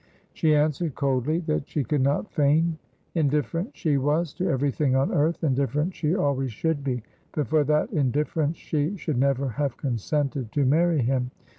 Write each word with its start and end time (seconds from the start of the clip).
She 0.33 0.55
answered 0.55 0.95
coldly 0.95 1.37
that 1.41 1.69
she 1.69 1.83
could 1.83 2.01
not 2.01 2.31
feign; 2.31 2.79
indifferent 3.13 3.77
she 3.77 3.99
was 3.99 4.33
to 4.33 4.49
everything 4.49 4.95
on 4.95 5.13
earth, 5.13 5.43
indifferent 5.43 5.93
she 5.93 6.15
always 6.15 6.51
should 6.51 6.83
be. 6.83 7.03
But 7.33 7.45
for 7.45 7.63
that 7.65 7.91
indifference 7.93 8.57
she 8.57 8.97
should 8.97 9.19
never 9.19 9.47
have 9.47 9.77
consented 9.77 10.51
to 10.53 10.65
marry 10.65 11.03
him. 11.03 11.29